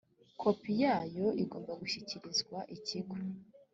kopi 0.41 0.71
yayo 0.83 1.27
igomba 1.43 1.71
gushyikirizwa 1.81 2.57
ikigo 2.75 3.15